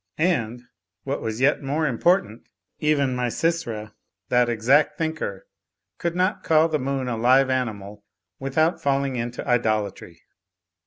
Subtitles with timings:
[0.17, 0.63] And
[1.03, 3.93] (what was yet more im portant) even Misysra
[4.29, 5.45] (that exact thinker)
[5.99, 8.03] could not call the moon a live animal
[8.39, 10.17] without falling into idol atry.